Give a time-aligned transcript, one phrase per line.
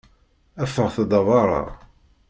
[0.73, 1.61] Ffɣet-d ar beṛṛa!